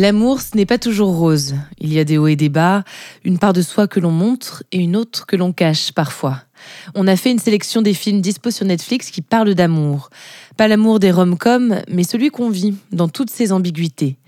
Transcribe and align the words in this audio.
L'amour, 0.00 0.40
ce 0.40 0.56
n'est 0.56 0.64
pas 0.64 0.78
toujours 0.78 1.16
rose. 1.16 1.56
Il 1.80 1.92
y 1.92 1.98
a 1.98 2.04
des 2.04 2.18
hauts 2.18 2.28
et 2.28 2.36
des 2.36 2.48
bas, 2.48 2.84
une 3.24 3.36
part 3.36 3.52
de 3.52 3.62
soi 3.62 3.88
que 3.88 3.98
l'on 3.98 4.12
montre 4.12 4.62
et 4.70 4.78
une 4.78 4.94
autre 4.94 5.26
que 5.26 5.34
l'on 5.34 5.52
cache 5.52 5.90
parfois. 5.90 6.44
On 6.94 7.08
a 7.08 7.16
fait 7.16 7.32
une 7.32 7.40
sélection 7.40 7.82
des 7.82 7.94
films 7.94 8.20
dispo 8.20 8.52
sur 8.52 8.64
Netflix 8.64 9.10
qui 9.10 9.22
parlent 9.22 9.56
d'amour. 9.56 10.10
Pas 10.56 10.68
l'amour 10.68 11.00
des 11.00 11.10
rom-coms, 11.10 11.82
mais 11.90 12.04
celui 12.04 12.30
qu'on 12.30 12.48
vit 12.48 12.76
dans 12.92 13.08
toutes 13.08 13.30
ses 13.30 13.50
ambiguïtés. 13.50 14.18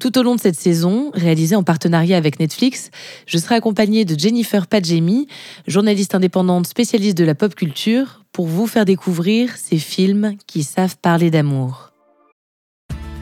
Tout 0.00 0.18
au 0.18 0.24
long 0.24 0.34
de 0.34 0.40
cette 0.40 0.58
saison, 0.58 1.12
réalisée 1.14 1.54
en 1.54 1.62
partenariat 1.62 2.16
avec 2.16 2.40
Netflix, 2.40 2.90
je 3.26 3.38
serai 3.38 3.54
accompagnée 3.54 4.04
de 4.04 4.18
Jennifer 4.18 4.66
Padjemi, 4.66 5.28
journaliste 5.68 6.16
indépendante 6.16 6.66
spécialiste 6.66 7.16
de 7.16 7.22
la 7.22 7.36
pop 7.36 7.54
culture, 7.54 8.24
pour 8.32 8.48
vous 8.48 8.66
faire 8.66 8.86
découvrir 8.86 9.56
ces 9.56 9.78
films 9.78 10.34
qui 10.48 10.64
savent 10.64 10.96
parler 11.00 11.30
d'amour. 11.30 11.91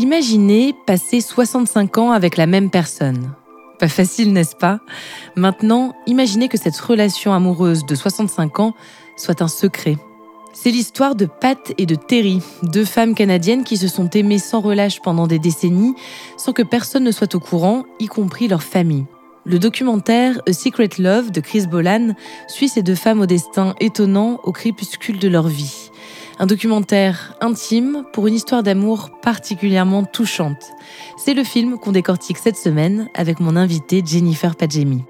Imaginez 0.00 0.76
passer 0.86 1.20
65 1.20 1.98
ans 1.98 2.12
avec 2.12 2.36
la 2.36 2.46
même 2.46 2.70
personne. 2.70 3.32
Pas 3.80 3.88
facile, 3.88 4.32
n'est-ce 4.32 4.54
pas? 4.54 4.78
Maintenant, 5.34 5.92
imaginez 6.06 6.46
que 6.46 6.56
cette 6.56 6.78
relation 6.78 7.32
amoureuse 7.32 7.84
de 7.84 7.96
65 7.96 8.60
ans 8.60 8.74
soit 9.16 9.42
un 9.42 9.48
secret. 9.48 9.96
C'est 10.52 10.70
l'histoire 10.70 11.16
de 11.16 11.24
Pat 11.24 11.72
et 11.78 11.84
de 11.84 11.96
Terry, 11.96 12.40
deux 12.62 12.84
femmes 12.84 13.16
canadiennes 13.16 13.64
qui 13.64 13.76
se 13.76 13.88
sont 13.88 14.08
aimées 14.10 14.38
sans 14.38 14.60
relâche 14.60 15.00
pendant 15.02 15.26
des 15.26 15.40
décennies, 15.40 15.96
sans 16.36 16.52
que 16.52 16.62
personne 16.62 17.02
ne 17.02 17.10
soit 17.10 17.34
au 17.34 17.40
courant, 17.40 17.82
y 17.98 18.06
compris 18.06 18.46
leur 18.46 18.62
famille. 18.62 19.06
Le 19.44 19.58
documentaire 19.58 20.40
A 20.48 20.52
Secret 20.52 20.90
Love 20.98 21.32
de 21.32 21.40
Chris 21.40 21.66
Bolan 21.66 22.14
suit 22.46 22.68
ces 22.68 22.82
deux 22.82 22.94
femmes 22.94 23.22
au 23.22 23.26
destin 23.26 23.74
étonnant 23.80 24.38
au 24.44 24.52
crépuscule 24.52 25.18
de 25.18 25.26
leur 25.26 25.48
vie. 25.48 25.87
Un 26.40 26.46
documentaire 26.46 27.34
intime 27.40 28.04
pour 28.12 28.28
une 28.28 28.34
histoire 28.34 28.62
d'amour 28.62 29.10
particulièrement 29.22 30.04
touchante. 30.04 30.70
C'est 31.16 31.34
le 31.34 31.42
film 31.42 31.78
qu'on 31.78 31.90
décortique 31.90 32.38
cette 32.38 32.56
semaine 32.56 33.08
avec 33.14 33.40
mon 33.40 33.56
invité 33.56 34.02
Jennifer 34.06 34.54
Padjemi. 34.54 35.02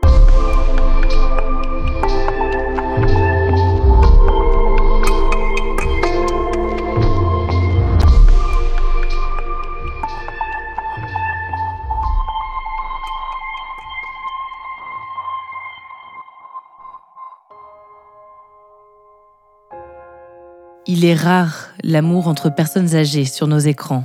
Il 20.90 21.04
est 21.04 21.14
rare 21.14 21.68
l'amour 21.84 22.28
entre 22.28 22.48
personnes 22.48 22.94
âgées 22.94 23.26
sur 23.26 23.46
nos 23.46 23.58
écrans. 23.58 24.04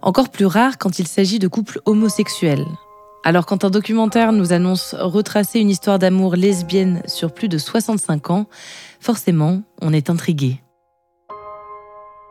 Encore 0.00 0.30
plus 0.30 0.46
rare 0.46 0.78
quand 0.78 0.98
il 0.98 1.06
s'agit 1.06 1.38
de 1.38 1.48
couples 1.48 1.82
homosexuels. 1.84 2.64
Alors 3.24 3.44
quand 3.44 3.62
un 3.62 3.68
documentaire 3.68 4.32
nous 4.32 4.54
annonce 4.54 4.94
retracer 4.98 5.60
une 5.60 5.68
histoire 5.68 5.98
d'amour 5.98 6.34
lesbienne 6.34 7.02
sur 7.04 7.30
plus 7.30 7.48
de 7.48 7.58
65 7.58 8.30
ans, 8.30 8.46
forcément, 9.00 9.60
on 9.82 9.92
est 9.92 10.08
intrigué. 10.08 10.62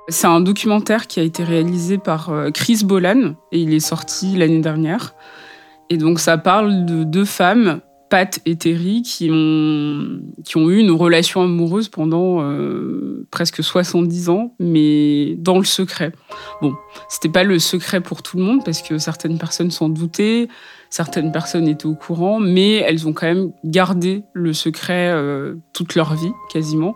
C'est 0.07 0.25
un 0.25 0.41
documentaire 0.41 1.05
qui 1.05 1.19
a 1.19 1.23
été 1.23 1.43
réalisé 1.43 1.99
par 1.99 2.31
euh, 2.31 2.49
Chris 2.49 2.81
Bolan 2.83 3.35
et 3.51 3.59
il 3.59 3.75
est 3.75 3.79
sorti 3.79 4.35
l'année 4.35 4.61
dernière. 4.61 5.13
Et 5.91 5.97
donc 5.97 6.19
ça 6.19 6.39
parle 6.39 6.85
de 6.85 7.03
deux 7.03 7.25
femmes 7.25 7.79
Pat 8.13 8.39
et 8.45 8.55
Terry 8.57 9.01
qui 9.01 9.31
ont, 9.31 10.21
qui 10.45 10.57
ont 10.57 10.69
eu 10.69 10.77
une 10.77 10.91
relation 10.91 11.41
amoureuse 11.41 11.89
pendant 11.89 12.43
euh, 12.43 13.25
presque 13.31 13.63
70 13.63 14.29
ans, 14.29 14.53
mais 14.59 15.33
dans 15.39 15.57
le 15.57 15.63
secret. 15.63 16.11
Bon, 16.61 16.75
c'était 17.09 17.27
pas 17.27 17.43
le 17.43 17.57
secret 17.57 18.01
pour 18.01 18.21
tout 18.21 18.37
le 18.37 18.43
monde 18.43 18.63
parce 18.63 18.83
que 18.83 18.99
certaines 18.99 19.39
personnes 19.39 19.71
s'en 19.71 19.89
doutaient, 19.89 20.47
certaines 20.91 21.31
personnes 21.31 21.67
étaient 21.67 21.87
au 21.87 21.95
courant, 21.95 22.39
mais 22.39 22.73
elles 22.75 23.07
ont 23.07 23.13
quand 23.13 23.25
même 23.25 23.51
gardé 23.63 24.21
le 24.33 24.53
secret 24.53 25.09
euh, 25.11 25.55
toute 25.73 25.95
leur 25.95 26.13
vie, 26.13 26.33
quasiment 26.51 26.93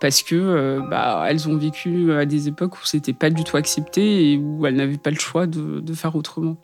parce 0.00 0.22
que 0.22 0.34
euh, 0.34 0.80
bah, 0.88 1.26
elles 1.28 1.50
ont 1.50 1.56
vécu 1.58 2.12
à 2.12 2.24
des 2.24 2.48
époques 2.48 2.76
où 2.76 2.86
c'était 2.86 3.12
pas 3.12 3.28
du 3.28 3.44
tout 3.44 3.58
accepté 3.58 4.32
et 4.32 4.38
où 4.38 4.64
elles 4.64 4.76
n'avaient 4.76 4.96
pas 4.96 5.10
le 5.10 5.18
choix 5.18 5.46
de, 5.46 5.80
de 5.80 5.92
faire 5.92 6.16
autrement. 6.16 6.56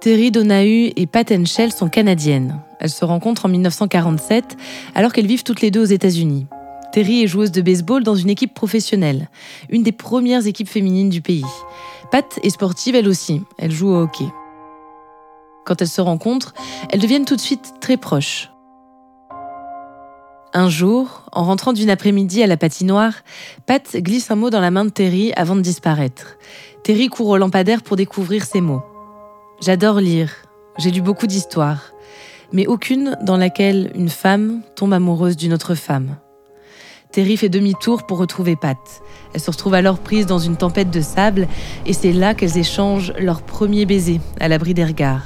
Terry 0.00 0.30
Donahue 0.30 0.92
et 0.94 1.06
Pat 1.06 1.30
Henschel 1.32 1.72
sont 1.72 1.88
canadiennes. 1.88 2.60
Elles 2.78 2.90
se 2.90 3.04
rencontrent 3.04 3.46
en 3.46 3.48
1947 3.48 4.56
alors 4.94 5.12
qu'elles 5.12 5.26
vivent 5.26 5.42
toutes 5.42 5.62
les 5.62 5.70
deux 5.70 5.82
aux 5.82 5.86
États-Unis. 5.86 6.46
Terry 6.92 7.22
est 7.22 7.26
joueuse 7.26 7.50
de 7.50 7.62
baseball 7.62 8.02
dans 8.02 8.14
une 8.14 8.30
équipe 8.30 8.54
professionnelle, 8.54 9.28
une 9.68 9.82
des 9.82 9.92
premières 9.92 10.46
équipes 10.46 10.68
féminines 10.68 11.08
du 11.08 11.22
pays. 11.22 11.44
Pat 12.10 12.38
est 12.42 12.50
sportive 12.50 12.94
elle 12.94 13.08
aussi, 13.08 13.42
elle 13.58 13.72
joue 13.72 13.88
au 13.88 14.02
hockey. 14.02 14.26
Quand 15.64 15.82
elles 15.82 15.88
se 15.88 16.00
rencontrent, 16.00 16.54
elles 16.90 17.00
deviennent 17.00 17.24
tout 17.24 17.36
de 17.36 17.40
suite 17.40 17.74
très 17.80 17.96
proches. 17.96 18.50
Un 20.54 20.70
jour, 20.70 21.24
en 21.32 21.44
rentrant 21.44 21.72
d'une 21.72 21.90
après-midi 21.90 22.42
à 22.42 22.46
la 22.46 22.56
patinoire, 22.56 23.12
Pat 23.66 23.96
glisse 23.96 24.30
un 24.30 24.36
mot 24.36 24.48
dans 24.48 24.60
la 24.60 24.70
main 24.70 24.84
de 24.84 24.90
Terry 24.90 25.32
avant 25.36 25.56
de 25.56 25.60
disparaître. 25.60 26.36
Terry 26.84 27.08
court 27.08 27.28
au 27.28 27.36
lampadaire 27.36 27.82
pour 27.82 27.96
découvrir 27.96 28.44
ces 28.44 28.60
mots. 28.60 28.82
J'adore 29.62 30.00
lire, 30.00 30.30
j'ai 30.78 30.90
lu 30.90 31.00
beaucoup 31.00 31.26
d'histoires, 31.26 31.92
mais 32.52 32.66
aucune 32.66 33.16
dans 33.22 33.38
laquelle 33.38 33.90
une 33.94 34.10
femme 34.10 34.60
tombe 34.74 34.92
amoureuse 34.92 35.36
d'une 35.36 35.54
autre 35.54 35.74
femme. 35.74 36.16
Terry 37.10 37.38
fait 37.38 37.48
demi-tour 37.48 38.04
pour 38.04 38.18
retrouver 38.18 38.54
Pat. 38.54 38.76
Elle 39.32 39.40
se 39.40 39.50
retrouve 39.50 39.72
alors 39.72 39.98
prise 39.98 40.26
dans 40.26 40.38
une 40.38 40.58
tempête 40.58 40.90
de 40.90 41.00
sable 41.00 41.48
et 41.86 41.94
c'est 41.94 42.12
là 42.12 42.34
qu'elles 42.34 42.58
échangent 42.58 43.14
leur 43.18 43.40
premier 43.40 43.86
baiser 43.86 44.20
à 44.40 44.48
l'abri 44.48 44.74
des 44.74 44.84
regards. 44.84 45.24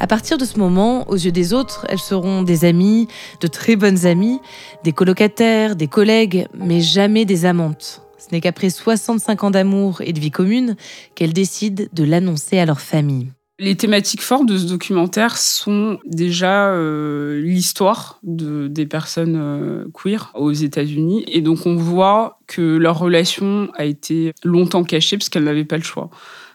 À 0.00 0.08
partir 0.08 0.38
de 0.38 0.44
ce 0.44 0.58
moment, 0.58 1.08
aux 1.08 1.14
yeux 1.14 1.30
des 1.30 1.52
autres, 1.52 1.86
elles 1.88 2.00
seront 2.00 2.42
des 2.42 2.64
amies, 2.64 3.06
de 3.40 3.46
très 3.46 3.76
bonnes 3.76 4.06
amies, 4.06 4.40
des 4.82 4.92
colocataires, 4.92 5.76
des 5.76 5.86
collègues, 5.86 6.48
mais 6.52 6.80
jamais 6.80 7.24
des 7.24 7.44
amantes. 7.44 8.02
Ce 8.18 8.26
n'est 8.32 8.40
qu'après 8.40 8.70
65 8.70 9.44
ans 9.44 9.50
d'amour 9.52 10.00
et 10.00 10.12
de 10.12 10.18
vie 10.18 10.32
commune 10.32 10.74
qu'elles 11.14 11.32
décident 11.32 11.84
de 11.92 12.02
l'annoncer 12.02 12.58
à 12.58 12.66
leur 12.66 12.80
famille. 12.80 13.30
Les 13.62 13.76
thématiques 13.76 14.22
fortes 14.22 14.46
de 14.46 14.58
ce 14.58 14.66
documentaire 14.66 15.36
sont 15.36 16.00
déjà 16.04 16.70
euh, 16.70 17.40
l'histoire 17.40 18.18
de, 18.24 18.66
des 18.66 18.86
personnes 18.86 19.36
euh, 19.36 19.84
queer 19.94 20.32
aux 20.34 20.50
États-Unis. 20.50 21.24
Et 21.28 21.42
donc 21.42 21.64
on 21.64 21.76
voit 21.76 22.40
que 22.48 22.60
leur 22.76 22.98
relation 22.98 23.70
a 23.76 23.84
été 23.84 24.32
longtemps 24.42 24.82
cachée 24.82 25.16
parce 25.16 25.28
qu'elles 25.28 25.44
n'avaient 25.44 25.64
pas 25.64 25.76
le 25.76 25.84
choix. 25.84 26.10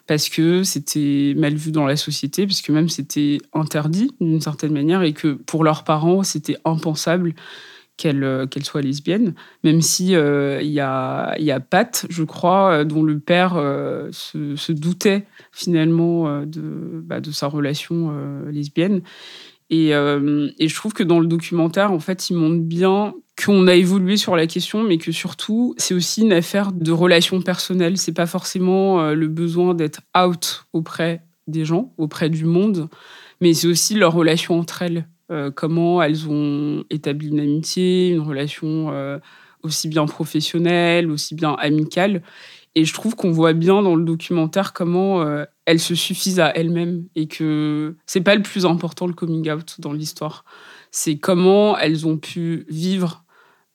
Parce 0.05 0.27
que 0.27 0.63
c'était 0.63 1.33
mal 1.37 1.55
vu 1.55 1.71
dans 1.71 1.85
la 1.85 1.95
société, 1.95 2.45
parce 2.45 2.61
que 2.61 2.73
même 2.73 2.89
c'était 2.89 3.37
interdit 3.53 4.11
d'une 4.19 4.41
certaine 4.41 4.73
manière 4.73 5.01
et 5.03 5.13
que 5.13 5.29
pour 5.29 5.63
leurs 5.63 5.85
parents, 5.85 6.23
c'était 6.23 6.57
impensable 6.65 7.35
qu'elle 7.97 8.23
euh, 8.23 8.45
qu'elle 8.45 8.63
soit 8.63 8.81
lesbienne, 8.81 9.33
même 9.63 9.81
si 9.81 10.15
euh, 10.15 10.61
il 10.61 10.69
y, 10.69 10.79
a, 10.79 11.59
Pat, 11.69 12.05
je 12.09 12.23
crois, 12.23 12.71
euh, 12.71 12.83
dont 12.83 13.03
le 13.03 13.19
père 13.19 13.53
se, 14.11 14.71
doutait 14.71 15.25
finalement 15.51 16.41
de, 16.45 17.01
bah, 17.03 17.19
de 17.19 17.31
sa 17.31 17.47
relation 17.47 18.13
lesbienne. 18.49 19.01
Et, 19.69 19.89
et, 19.89 20.67
je 20.67 20.75
trouve 20.75 20.93
que 20.93 21.03
dans 21.03 21.19
le 21.19 21.27
documentaire, 21.27 21.91
en 21.91 21.99
fait, 21.99 22.29
il 22.29 22.37
montre 22.37 22.61
bien 22.61 23.13
qu'on 23.43 23.67
a 23.67 23.73
évolué 23.73 24.15
sur 24.15 24.35
la 24.35 24.47
question, 24.47 24.83
mais 24.83 24.97
que 24.97 25.11
surtout, 25.11 25.73
c'est 25.77 25.93
aussi 25.93 26.21
une 26.21 26.33
affaire 26.33 26.71
de 26.71 26.91
relations 26.91 27.41
personnelles. 27.41 27.97
C'est 27.97 28.13
pas 28.13 28.27
forcément 28.27 29.11
le 29.11 29.27
besoin 29.27 29.73
d'être 29.73 30.01
out 30.17 30.65
auprès 30.73 31.23
des 31.47 31.65
gens, 31.65 31.93
auprès 31.97 32.29
du 32.29 32.45
monde, 32.45 32.87
mais 33.41 33.53
c'est 33.53 33.67
aussi 33.67 33.95
leur 33.95 34.13
relation 34.13 34.59
entre 34.59 34.83
elles. 34.83 35.07
Comment 35.55 36.01
elles 36.01 36.29
ont 36.29 36.85
établi 36.89 37.27
une 37.27 37.39
amitié, 37.39 38.09
une 38.09 38.21
relation 38.21 39.19
aussi 39.63 39.87
bien 39.87 40.05
professionnelle, 40.05 41.11
aussi 41.11 41.35
bien 41.35 41.53
amicale. 41.53 42.23
Et 42.75 42.85
je 42.85 42.93
trouve 42.93 43.15
qu'on 43.15 43.31
voit 43.31 43.53
bien 43.53 43.81
dans 43.81 43.95
le 43.95 44.05
documentaire 44.05 44.71
comment 44.71 45.25
elles 45.67 45.81
se 45.81 45.95
suffisent 45.95 46.39
à 46.39 46.55
elles-mêmes 46.55 47.05
et 47.15 47.27
que 47.27 47.97
c'est 48.05 48.21
pas 48.21 48.35
le 48.35 48.41
plus 48.41 48.65
important 48.65 49.05
le 49.05 49.13
coming 49.13 49.51
out 49.51 49.75
dans 49.79 49.91
l'histoire. 49.91 50.45
C'est 50.91 51.17
comment 51.17 51.77
elles 51.77 52.07
ont 52.07 52.17
pu 52.17 52.65
vivre 52.69 53.25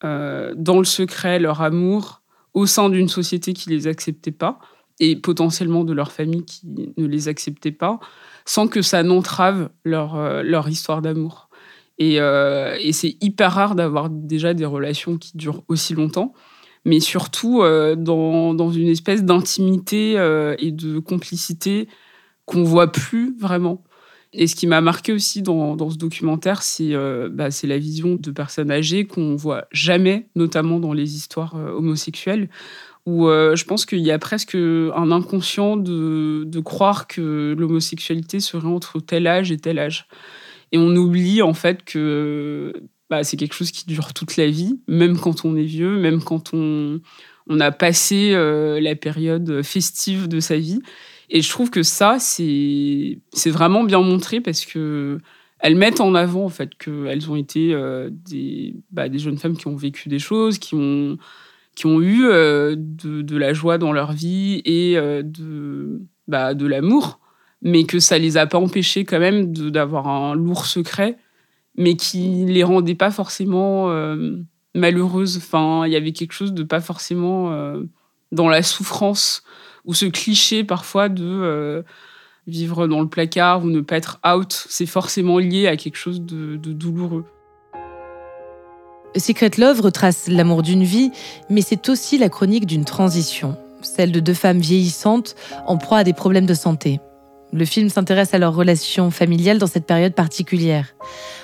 euh, 0.03 0.53
dans 0.57 0.79
le 0.79 0.85
secret 0.85 1.39
leur 1.39 1.61
amour 1.61 2.23
au 2.53 2.65
sein 2.65 2.89
d'une 2.89 3.07
société 3.07 3.53
qui 3.53 3.69
les 3.69 3.87
acceptait 3.87 4.31
pas 4.31 4.59
et 4.99 5.15
potentiellement 5.15 5.83
de 5.83 5.93
leur 5.93 6.11
famille 6.11 6.43
qui 6.43 6.67
ne 6.97 7.05
les 7.05 7.27
acceptait 7.27 7.71
pas, 7.71 7.99
sans 8.45 8.67
que 8.67 8.81
ça 8.81 9.03
n'entrave 9.03 9.69
leur, 9.83 10.15
euh, 10.15 10.43
leur 10.43 10.69
histoire 10.69 11.01
d'amour. 11.01 11.49
Et, 11.99 12.19
euh, 12.19 12.75
et 12.79 12.91
c'est 12.91 13.17
hyper 13.21 13.53
rare 13.53 13.75
d'avoir 13.75 14.09
déjà 14.09 14.53
des 14.53 14.65
relations 14.65 15.17
qui 15.17 15.37
durent 15.37 15.63
aussi 15.67 15.93
longtemps 15.93 16.33
mais 16.85 16.99
surtout 16.99 17.61
euh, 17.61 17.95
dans, 17.95 18.53
dans, 18.53 18.69
une 18.69 18.89
espèce 18.89 19.23
d'intimité 19.23 20.13
et 20.59 20.71
de 20.73 20.99
complicité 20.99 21.87
qu'on 22.45 22.63
voit 22.63 22.91
plus 22.91 23.37
vraiment. 23.39 23.85
Et 24.33 24.47
ce 24.47 24.55
qui 24.55 24.65
m'a 24.65 24.81
marqué 24.81 25.13
aussi 25.13 25.41
dans, 25.41 25.75
dans 25.75 25.89
ce 25.89 25.97
documentaire, 25.97 26.63
c'est 26.63 26.93
euh, 26.93 27.29
bah, 27.31 27.49
la 27.63 27.77
vision 27.77 28.15
de 28.15 28.31
personnes 28.31 28.71
âgées 28.71 29.05
qu'on 29.05 29.35
voit 29.35 29.65
jamais, 29.71 30.27
notamment 30.35 30.79
dans 30.79 30.93
les 30.93 31.15
histoires 31.15 31.55
homosexuelles, 31.55 32.49
où 33.05 33.27
je 33.27 33.63
pense 33.65 33.85
qu'il 33.85 33.99
y 33.99 34.11
a 34.11 34.17
presque 34.17 34.55
un 34.55 35.11
inconscient 35.11 35.75
de, 35.75 36.45
de 36.45 36.59
croire 36.61 37.05
que 37.05 37.53
l'homosexualité 37.57 38.39
serait 38.39 38.67
entre 38.67 39.01
tel 39.01 39.27
âge 39.27 39.51
et 39.51 39.57
tel 39.57 39.77
âge. 39.77 40.07
Et 40.71 40.77
on 40.77 40.95
oublie 40.95 41.41
en 41.41 41.53
fait 41.53 41.83
que 41.83 42.73
bah, 43.09 43.23
c'est 43.23 43.37
quelque 43.37 43.53
chose 43.53 43.71
qui 43.71 43.85
dure 43.85 44.13
toute 44.13 44.37
la 44.37 44.49
vie, 44.49 44.79
même 44.87 45.19
quand 45.19 45.45
on 45.45 45.55
est 45.55 45.63
vieux, 45.63 45.99
même 45.99 46.23
quand 46.23 46.51
on, 46.53 46.99
on 47.47 47.59
a 47.59 47.71
passé 47.71 48.31
euh, 48.33 48.81
la 48.81 48.95
période 48.95 49.61
festive 49.61 50.27
de 50.27 50.39
sa 50.39 50.57
vie. 50.57 50.81
Et 51.29 51.41
je 51.41 51.49
trouve 51.49 51.69
que 51.69 51.83
ça, 51.83 52.17
c'est 52.19 53.19
vraiment 53.45 53.83
bien 53.83 54.01
montré 54.01 54.41
parce 54.41 54.65
que 54.65 55.19
elles 55.59 55.75
mettent 55.75 56.01
en 56.01 56.13
avant 56.13 56.43
en 56.43 56.49
fait 56.49 56.75
qu'elles 56.75 57.31
ont 57.31 57.37
été 57.37 57.73
euh, 57.73 58.09
des, 58.11 58.75
bah, 58.91 59.07
des 59.07 59.19
jeunes 59.19 59.37
femmes 59.37 59.55
qui 59.55 59.67
ont 59.67 59.77
vécu 59.77 60.09
des 60.09 60.19
choses, 60.19 60.57
qui 60.57 60.75
ont, 60.75 61.17
qui 61.75 61.85
ont 61.85 62.01
eu 62.01 62.25
euh, 62.25 62.75
de, 62.77 63.37
la 63.37 63.53
joie 63.53 63.77
dans 63.77 63.93
leur 63.93 64.11
vie 64.11 64.61
et 64.65 64.95
de, 64.95 66.01
bah, 66.27 66.53
de 66.53 66.65
l'amour, 66.65 67.19
mais 67.61 67.85
que 67.85 67.99
ça 67.99 68.17
les 68.17 68.35
a 68.35 68.45
pas 68.45 68.57
empêchées 68.57 69.05
quand 69.05 69.19
même 69.19 69.53
d'avoir 69.53 70.07
un 70.07 70.35
lourd 70.35 70.65
secret 70.65 71.17
mais 71.75 71.95
qui 71.95 72.45
les 72.45 72.63
rendait 72.63 72.95
pas 72.95 73.11
forcément 73.11 73.89
euh, 73.89 74.37
malheureuses. 74.75 75.37
Enfin, 75.37 75.85
il 75.85 75.91
y 75.91 75.95
avait 75.95 76.11
quelque 76.11 76.33
chose 76.33 76.53
de 76.53 76.63
pas 76.63 76.81
forcément 76.81 77.51
euh, 77.51 77.83
dans 78.31 78.49
la 78.49 78.63
souffrance 78.63 79.43
ou 79.85 79.93
ce 79.93 80.05
cliché 80.05 80.63
parfois 80.63 81.09
de 81.09 81.23
euh, 81.23 81.83
vivre 82.47 82.87
dans 82.87 83.01
le 83.01 83.07
placard 83.07 83.63
ou 83.63 83.69
ne 83.69 83.81
pas 83.81 83.97
être 83.97 84.19
out, 84.25 84.65
c'est 84.69 84.85
forcément 84.85 85.39
lié 85.39 85.67
à 85.67 85.77
quelque 85.77 85.97
chose 85.97 86.21
de, 86.21 86.55
de 86.57 86.73
douloureux. 86.73 87.25
Secret 89.15 89.51
Love 89.57 89.81
retrace 89.81 90.27
l'amour 90.27 90.63
d'une 90.63 90.83
vie, 90.83 91.11
mais 91.49 91.61
c'est 91.61 91.87
aussi 91.89 92.17
la 92.17 92.29
chronique 92.29 92.65
d'une 92.65 92.85
transition, 92.85 93.55
celle 93.81 94.11
de 94.11 94.19
deux 94.19 94.33
femmes 94.33 94.59
vieillissantes 94.59 95.35
en 95.67 95.77
proie 95.77 95.99
à 95.99 96.03
des 96.03 96.13
problèmes 96.13 96.47
de 96.47 96.53
santé. 96.53 96.99
Le 97.51 97.65
film 97.65 97.89
s'intéresse 97.89 98.33
à 98.33 98.39
leur 98.39 98.55
relation 98.55 99.11
familiale 99.11 99.59
dans 99.59 99.67
cette 99.67 99.85
période 99.85 100.15
particulière. 100.15 100.95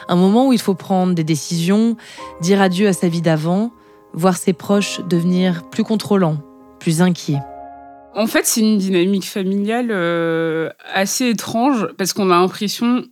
Un 0.07 0.15
moment 0.15 0.47
où 0.47 0.53
il 0.53 0.59
faut 0.59 0.73
prendre 0.73 1.13
des 1.13 1.23
décisions, 1.23 1.95
dire 2.41 2.59
adieu 2.59 2.87
à 2.87 2.93
sa 2.93 3.07
vie 3.07 3.21
d'avant, 3.21 3.71
voir 4.13 4.35
ses 4.35 4.53
proches 4.53 5.01
devenir 5.07 5.69
plus 5.69 5.83
contrôlants, 5.83 6.39
plus 6.79 7.03
inquiets. 7.03 7.37
En 8.15 8.27
fait, 8.27 8.45
c'est 8.45 8.61
une 8.61 8.77
dynamique 8.77 9.25
familiale 9.25 9.89
euh, 9.91 10.69
assez 10.93 11.29
étrange 11.29 11.87
parce 11.97 12.13
qu'on 12.13 12.31
a 12.31 12.39
l'impression 12.39 13.05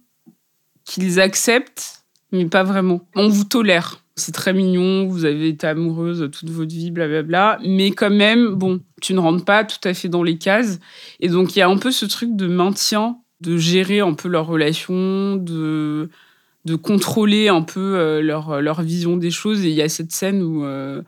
qu'ils 0.86 1.20
acceptent, 1.20 2.04
mais 2.32 2.46
pas 2.46 2.64
vraiment. 2.64 3.02
On 3.16 3.30
vous 3.30 3.44
tolère 3.44 4.02
c'est 4.18 4.32
très 4.32 4.52
mignon, 4.52 5.08
vous 5.08 5.26
avez 5.26 5.50
été 5.50 5.68
amoureuse 5.68 6.30
toute 6.32 6.50
votre 6.50 6.74
vie, 6.74 6.90
blablabla. 6.92 7.60
Mais 7.64 7.92
quand 7.92 8.10
même, 8.10 8.56
bon, 8.56 8.82
tu 9.00 9.14
ne 9.14 9.20
rentres 9.20 9.46
pas 9.46 9.64
tout 9.64 9.88
à 9.88 9.94
fait 9.94 10.10
dans 10.10 10.24
les 10.24 10.40
cases. 10.40 10.80
Et 11.20 11.30
donc, 11.30 11.56
il 11.56 11.60
y 11.60 11.62
a 11.62 11.70
un 11.70 11.78
peu 11.78 11.92
ce 11.92 12.06
truc 12.06 12.36
de 12.36 12.48
maintien, 12.48 13.18
de 13.42 13.58
gérer 13.58 14.00
un 14.00 14.14
peu 14.14 14.28
leur 14.28 14.48
relation, 14.48 15.36
de, 15.36 16.10
de 16.66 16.76
contrôler 16.76 17.48
un 17.48 17.62
peu 17.62 17.96
euh, 17.96 18.22
leur, 18.22 18.60
leur 18.60 18.82
vision 18.82 19.18
des 19.18 19.32
choses. 19.32 19.64
Et 19.64 19.70
il 19.70 19.76
y 19.76 19.84
a 19.84 19.90
cette 19.90 20.12
scène 20.12 20.42
où 20.42 20.66
euh, 20.66 21.04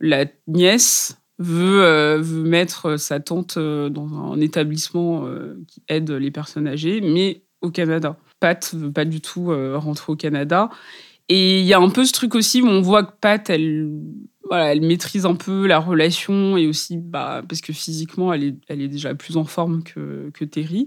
la 0.00 0.24
nièce 0.48 1.17
veut, 1.38 1.84
euh, 1.84 2.18
veut 2.20 2.42
mettre 2.42 2.96
sa 2.96 3.20
tante 3.20 3.58
dans 3.58 4.32
un 4.32 4.40
établissement 4.40 5.28
qui 5.66 5.82
aide 5.88 6.10
les 6.10 6.30
personnes 6.30 6.68
âgées, 6.68 7.00
mais 7.00 7.42
au 7.60 7.70
Canada. 7.70 8.16
Pat 8.40 8.72
veut 8.74 8.92
pas 8.92 9.04
du 9.04 9.20
tout 9.20 9.52
rentrer 9.74 10.12
au 10.12 10.16
Canada. 10.16 10.70
Et 11.28 11.60
il 11.60 11.66
y 11.66 11.74
a 11.74 11.78
un 11.78 11.90
peu 11.90 12.04
ce 12.04 12.12
truc 12.12 12.34
aussi 12.34 12.62
où 12.62 12.66
on 12.66 12.80
voit 12.80 13.04
que 13.04 13.12
Pat, 13.20 13.50
elle, 13.50 13.90
voilà, 14.44 14.72
elle 14.72 14.80
maîtrise 14.80 15.26
un 15.26 15.34
peu 15.34 15.66
la 15.66 15.78
relation 15.78 16.56
et 16.56 16.66
aussi 16.66 16.96
bah, 16.96 17.42
parce 17.46 17.60
que 17.60 17.72
physiquement, 17.72 18.32
elle 18.32 18.44
est, 18.44 18.54
elle 18.68 18.80
est 18.80 18.88
déjà 18.88 19.14
plus 19.14 19.36
en 19.36 19.44
forme 19.44 19.82
que, 19.82 20.30
que 20.32 20.44
Terry. 20.44 20.86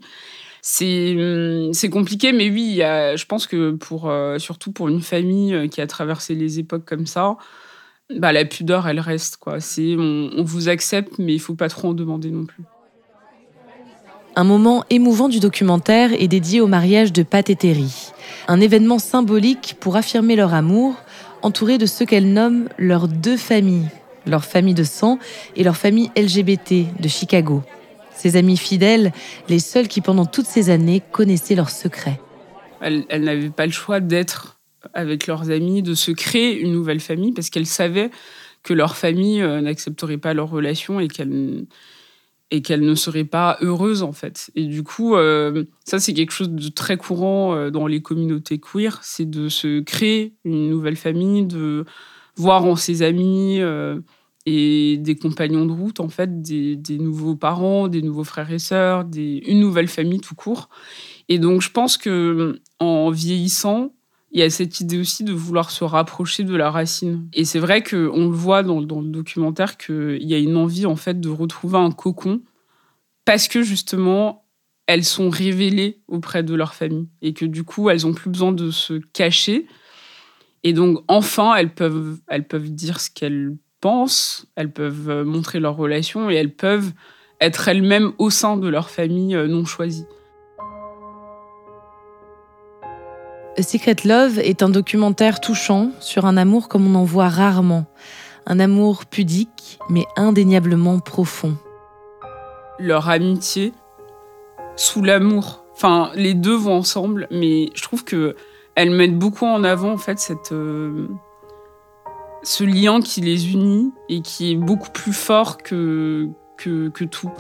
C'est, 0.62 1.16
hum, 1.18 1.72
compliqué, 1.92 2.34
mais 2.34 2.50
oui, 2.50 2.78
je 2.78 3.26
pense 3.26 3.48
que 3.48 3.72
pour, 3.72 4.10
euh, 4.10 4.38
surtout 4.38 4.72
pour 4.72 4.90
une 4.90 5.02
famille 5.02 5.54
euh, 5.54 5.68
qui 5.68 5.82
a 5.82 5.88
traversé 5.88 6.36
les 6.36 6.60
époques 6.60 6.86
comme 6.86 7.08
ça, 7.08 7.38
bah, 8.18 8.32
la 8.34 8.46
pudeur, 8.46 8.88
elle 8.88 9.00
reste. 9.00 9.38
Quoi. 9.38 9.60
C'est, 9.60 9.96
on, 9.98 10.30
on 10.36 10.44
vous 10.44 10.70
accepte, 10.70 11.20
mais 11.20 11.34
il 11.34 11.40
faut 11.40 11.56
pas 11.56 11.70
trop 11.70 11.90
en 11.90 11.94
demander 11.94 12.32
non 12.32 12.46
plus. 12.46 12.64
Un 14.36 14.46
moment 14.46 14.86
émouvant 14.90 15.28
du 15.28 15.42
documentaire 15.42 16.14
est 16.14 16.30
dédié 16.30 16.62
au 16.62 16.68
mariage 16.68 17.12
de 17.12 17.22
Pat 17.22 17.50
et 17.50 17.56
Terry. 17.56 18.12
Un 18.48 18.62
événement 18.62 18.98
symbolique 18.98 19.76
pour 19.82 19.98
affirmer 19.98 20.38
leur 20.38 20.54
amour, 20.54 20.96
entouré 21.42 21.78
de 21.78 21.86
ce 21.86 22.06
qu'elles 22.06 22.32
nomment 22.32 22.70
leurs 22.78 23.10
deux 23.10 23.36
familles, 23.36 23.90
leur 24.26 24.46
famille 24.46 24.74
de 24.74 24.86
sang 24.86 25.20
et 25.58 25.64
leur 25.64 25.76
famille 25.76 26.12
LGBT 26.16 27.02
de 27.02 27.08
Chicago. 27.10 27.62
Ces 28.16 28.38
amis 28.38 28.56
fidèles, 28.56 29.12
les 29.50 29.60
seuls 29.60 29.90
qui 29.90 30.00
pendant 30.00 30.26
toutes 30.26 30.46
ces 30.46 30.70
années 30.70 31.02
connaissaient 31.12 31.56
leurs 31.56 31.70
secrets. 31.70 32.22
Elles, 32.80 33.06
n'avaient 33.10 33.50
pas 33.50 33.66
le 33.66 33.72
choix 33.72 34.00
d'être 34.00 34.61
avec 34.94 35.28
leurs 35.28 35.52
amis, 35.52 35.82
de 35.82 35.94
se 35.94 36.12
créer 36.12 36.60
une 36.60 36.72
nouvelle 36.72 37.00
famille, 37.00 37.32
parce 37.32 37.50
qu'elles 37.50 37.68
savaient 37.68 38.12
que 38.64 38.74
leur 38.74 38.96
famille 38.96 39.42
euh, 39.42 39.62
n'accepterait 39.62 40.18
pas 40.18 40.34
leur 40.34 40.50
relation 40.50 41.00
et 41.00 41.08
qu'elles 41.08 41.66
et 42.54 42.62
qu'elle 42.62 42.82
ne 42.82 42.96
serait 42.96 43.24
pas 43.24 43.58
heureuse 43.62 44.04
en 44.04 44.12
fait. 44.12 44.52
Et 44.56 44.66
du 44.66 44.84
coup, 44.84 45.16
euh, 45.16 45.64
ça 45.86 46.00
c'est 46.00 46.14
quelque 46.14 46.34
chose 46.34 46.50
de 46.50 46.68
très 46.68 46.98
courant 46.98 47.56
euh, 47.56 47.70
dans 47.70 47.88
les 47.88 48.02
communautés 48.02 48.60
queer, 48.60 49.00
c'est 49.04 49.30
de 49.30 49.48
se 49.48 49.80
créer 49.80 50.34
une 50.44 50.70
nouvelle 50.70 50.98
famille, 50.98 51.46
de 51.46 51.86
voir 52.36 52.66
en 52.66 52.76
ses 52.76 53.04
amis 53.04 53.62
et 54.46 54.98
des 54.98 55.16
compagnons 55.16 55.66
de 55.66 55.72
route 55.72 56.00
en 56.00 56.10
fait 56.10 56.42
des, 56.42 56.76
des, 56.76 56.98
nouveaux 56.98 57.36
parents, 57.36 57.88
des 57.88 58.02
nouveaux 58.02 58.24
frères 58.24 58.52
et 58.52 58.60
sœurs, 58.60 59.06
des, 59.06 59.44
une 59.46 59.60
nouvelle 59.60 59.88
famille 59.88 60.20
tout 60.20 60.36
court. 60.36 60.70
Et 61.30 61.40
donc 61.40 61.62
je 61.62 61.72
pense 61.72 61.98
que 61.98 62.60
en 62.80 63.12
vieillissant, 63.12 63.94
il 64.32 64.40
y 64.40 64.44
a 64.44 64.50
cette 64.50 64.80
idée 64.80 64.98
aussi 64.98 65.24
de 65.24 65.34
vouloir 65.34 65.72
se 65.72 65.84
rapprocher 65.84 66.44
de 66.44 66.56
la 66.56 66.72
racine. 66.72 67.28
Et 67.34 67.44
c'est 67.44 67.60
vrai 67.60 67.84
qu'on 67.84 68.30
le 68.30 68.36
voit 68.36 68.64
dans, 68.64 68.80
le 68.80 68.86
documentaire 68.86 69.78
qu'il 69.78 70.24
y 70.24 70.34
a 70.34 70.38
une 70.38 70.56
envie 70.56 70.86
en 70.86 70.96
fait 70.96 71.20
de 71.20 71.30
retrouver 71.30 71.78
un 71.78 71.92
cocon 71.92 72.42
parce 73.26 73.48
que 73.48 73.62
justement 73.62 74.46
elles 74.88 75.04
sont 75.04 75.30
révélées 75.30 76.02
auprès 76.08 76.44
de 76.44 76.56
leur 76.56 76.74
famille 76.74 77.08
et 77.22 77.34
que 77.34 77.46
du 77.46 77.64
coup 77.64 77.90
elles 77.90 78.08
ont 78.08 78.14
plus 78.14 78.30
besoin 78.30 78.52
de 78.52 78.72
se 78.72 78.94
cacher 79.14 79.68
et 80.64 80.74
donc 80.74 81.04
enfin 81.08 81.56
elles 81.56 81.74
peuvent 81.74 82.20
elles 82.28 82.48
peuvent 82.48 82.72
dire 82.72 83.00
ce 83.00 83.10
qu'elles 83.10 83.56
pensent, 83.80 84.48
elles 84.56 84.72
peuvent 84.72 85.24
montrer 85.26 85.60
leur 85.60 85.76
relation 85.76 86.30
et 86.30 86.36
elles 86.36 86.56
peuvent 86.56 86.94
être 87.42 87.68
elles-mêmes 87.68 88.14
au 88.18 88.30
sein 88.30 88.56
de 88.56 88.68
leur 88.68 88.90
famille 88.90 89.36
euh, 89.36 89.48
non 89.48 89.66
choisie. 89.66 90.06
Secret 93.64 93.98
Love 94.06 94.40
est 94.40 94.64
un 94.64 94.70
documentaire 94.70 95.40
touchant 95.40 95.92
sur 96.00 96.26
un 96.26 96.38
amour 96.38 96.68
comme 96.70 96.88
on 96.88 97.00
en 97.00 97.04
voit 97.04 97.30
rarement. 97.30 97.86
Un 98.46 98.60
amour 98.60 99.06
pudique, 99.06 99.80
mais 99.90 100.06
indéniablement 100.16 101.00
profond. 101.00 101.58
Leur 102.80 103.10
amitié, 103.10 103.74
sous 104.76 105.04
l'amour. 105.04 105.64
Enfin, 105.74 106.12
les 106.16 106.34
deux 106.34 106.56
vont 106.56 106.76
ensemble, 106.76 107.28
mais 107.32 107.70
je 107.76 107.84
trouve 107.84 108.04
que 108.04 108.36
elles 108.76 108.92
mettent 108.92 109.18
beaucoup 109.18 109.46
en 109.46 109.64
avant 109.64 109.92
en 109.92 109.98
fait 109.98 110.20
cette, 110.20 110.54
euh, 110.54 111.08
ce 112.44 112.64
lien 112.64 113.02
qui 113.02 113.22
les 113.22 113.52
unit 113.52 113.92
et 114.10 114.22
qui 114.22 114.52
est 114.52 114.56
beaucoup 114.56 114.90
plus 114.92 115.14
fort 115.14 115.58
que, 115.58 116.30
que, 116.58 116.90
que 116.90 117.04
tout. 117.04 117.32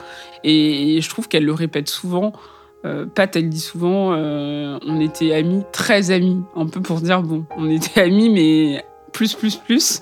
Et, 0.43 0.99
je 1.01 1.09
trouve 1.09 1.27
qu'elles 1.27 1.45
le 1.45 1.53
répètent 1.53 1.89
souvent. 1.89 2.33
Euh, 2.83 3.05
Pat, 3.05 3.35
elle 3.35 3.49
dit 3.49 3.59
souvent, 3.59 4.13
euh, 4.13 4.79
on 4.85 4.99
était 4.99 5.33
amis, 5.33 5.63
très 5.71 6.11
amis, 6.11 6.41
un 6.55 6.65
peu 6.65 6.81
pour 6.81 6.99
dire, 7.01 7.21
bon, 7.21 7.45
on 7.57 7.69
était 7.69 8.01
amis, 8.01 8.29
mais 8.29 8.83
plus, 9.11 9.35
plus, 9.35 9.55
plus. 9.55 10.01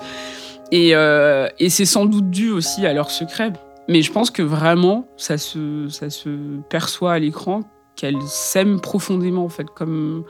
Et, 0.71 0.95
euh, 0.95 1.48
et 1.59 1.69
c'est 1.69 1.86
sans 1.86 2.05
doute 2.05 2.29
dû 2.29 2.51
aussi 2.51 2.86
à 2.86 2.93
leur 2.93 3.09
secret. 3.09 3.53
Mais 3.88 4.01
je 4.03 4.12
pense 4.12 4.29
que 4.29 4.43
vraiment, 4.43 5.07
ça 5.17 5.38
se, 5.38 5.88
ça 5.89 6.09
se 6.09 6.29
perçoit 6.69 7.13
à 7.13 7.19
l'écran 7.19 7.62
qu'elles 7.95 8.21
s'aiment 8.21 8.79
profondément, 8.79 9.43
en 9.43 9.50
fait, 9.50 9.67
comme, 9.75 10.24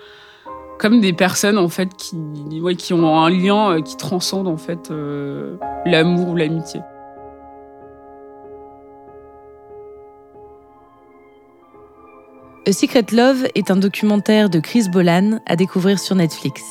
comme 0.79 1.01
des 1.01 1.13
personnes, 1.13 1.57
en 1.57 1.67
fait, 1.67 1.89
qui, 1.97 2.15
ouais, 2.61 2.75
qui 2.75 2.93
ont 2.93 3.19
un 3.19 3.29
lien 3.29 3.73
euh, 3.73 3.81
qui 3.81 3.97
transcende, 3.97 4.47
en 4.47 4.57
fait, 4.57 4.89
euh, 4.91 5.57
l'amour 5.85 6.29
ou 6.29 6.35
l'amitié. 6.35 6.79
A 12.69 12.71
Secret 12.71 13.07
Love 13.13 13.47
est 13.55 13.71
un 13.71 13.77
documentaire 13.77 14.47
de 14.47 14.59
Chris 14.59 14.89
Bolan 14.91 15.39
à 15.47 15.55
découvrir 15.55 15.97
sur 15.97 16.13
Netflix. 16.13 16.61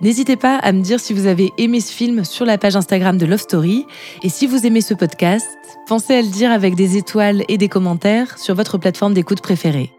N'hésitez 0.00 0.36
pas 0.36 0.56
à 0.58 0.70
me 0.70 0.82
dire 0.82 1.00
si 1.00 1.12
vous 1.12 1.26
avez 1.26 1.52
aimé 1.58 1.80
ce 1.80 1.92
film 1.92 2.24
sur 2.24 2.44
la 2.44 2.58
page 2.58 2.76
Instagram 2.76 3.18
de 3.18 3.26
Love 3.26 3.40
Story. 3.40 3.86
Et 4.22 4.28
si 4.28 4.46
vous 4.46 4.66
aimez 4.66 4.82
ce 4.82 4.94
podcast, 4.94 5.48
pensez 5.88 6.14
à 6.14 6.22
le 6.22 6.28
dire 6.28 6.52
avec 6.52 6.76
des 6.76 6.96
étoiles 6.96 7.42
et 7.48 7.58
des 7.58 7.68
commentaires 7.68 8.38
sur 8.38 8.54
votre 8.54 8.78
plateforme 8.78 9.14
d'écoute 9.14 9.40
préférée. 9.40 9.95